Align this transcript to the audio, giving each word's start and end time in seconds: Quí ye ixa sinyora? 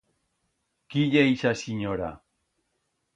Quí 0.93 1.01
ye 1.15 1.21
ixa 1.33 1.51
sinyora? 1.59 2.09